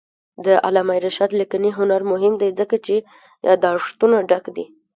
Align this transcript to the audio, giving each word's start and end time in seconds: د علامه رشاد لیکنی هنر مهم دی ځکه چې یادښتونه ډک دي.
د 0.45 0.47
علامه 0.65 0.95
رشاد 1.05 1.31
لیکنی 1.39 1.69
هنر 1.77 2.01
مهم 2.11 2.33
دی 2.41 2.49
ځکه 2.59 2.75
چې 2.85 2.95
یادښتونه 3.47 4.17
ډک 4.29 4.45
دي. 4.55 4.65